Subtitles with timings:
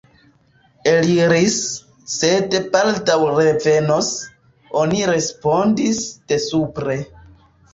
[0.91, 1.57] Eliris,
[2.13, 4.09] sed baldaŭ revenos,
[4.83, 6.99] oni respondis de supre.